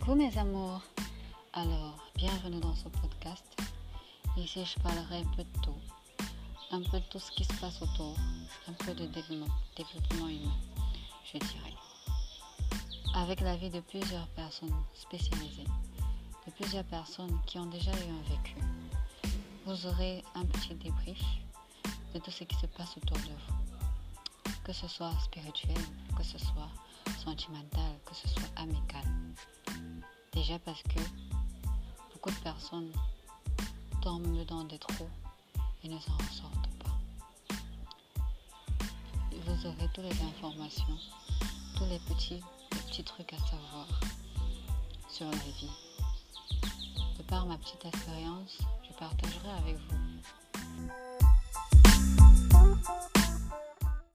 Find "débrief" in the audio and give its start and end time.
20.76-21.22